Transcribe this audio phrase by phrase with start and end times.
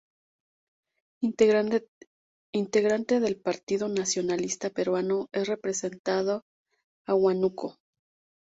[2.55, 6.41] Integrante del Partido Nacionalista Peruano es representando
[7.05, 7.77] a Huánuco.